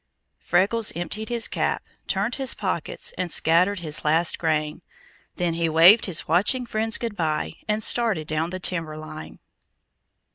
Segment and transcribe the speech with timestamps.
[0.39, 4.81] Freckles emptied his cap, turned his pockets and scattered his last grain.
[5.35, 9.37] Then he waved his watching friends good bye and started down the timber line.